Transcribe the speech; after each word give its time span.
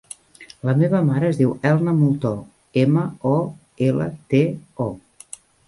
La 0.69 0.73
meva 0.79 1.01
mare 1.09 1.29
es 1.33 1.37
diu 1.41 1.51
Elna 1.73 1.93
Molto: 1.99 2.33
ema, 2.87 3.05
o, 3.35 3.37
ela, 3.91 4.11
te, 4.35 4.43
o. 4.89 4.91